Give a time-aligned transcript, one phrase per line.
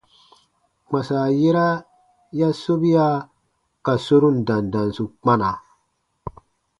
[0.87, 1.67] Kpãsa yera
[2.39, 3.07] ya sobia
[3.85, 5.49] ka sorun dandansu kpana.